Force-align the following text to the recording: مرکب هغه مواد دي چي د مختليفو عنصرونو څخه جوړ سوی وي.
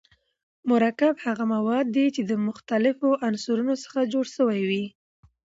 مرکب 0.69 1.13
هغه 1.25 1.43
مواد 1.53 1.85
دي 1.95 2.05
چي 2.15 2.21
د 2.25 2.31
مختليفو 2.47 3.09
عنصرونو 3.27 3.73
څخه 3.83 3.99
جوړ 4.13 4.25
سوی 4.37 4.59
وي. 4.69 4.85